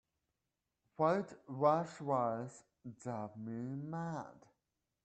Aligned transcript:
White 0.95 1.35
washed 1.47 2.01
walls 2.01 2.63
drive 2.97 3.37
me 3.37 3.51
mad. 3.87 4.47